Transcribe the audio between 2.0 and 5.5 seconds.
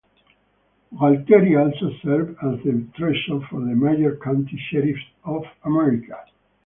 serves as the treasurer for the Major County Sheriffs of